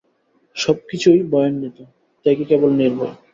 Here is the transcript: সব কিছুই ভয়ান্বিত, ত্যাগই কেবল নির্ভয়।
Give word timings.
সব 0.55 0.77
কিছুই 0.89 1.19
ভয়ান্বিত, 1.31 1.77
ত্যাগই 2.25 2.45
কেবল 2.49 2.71
নির্ভয়। 2.79 3.13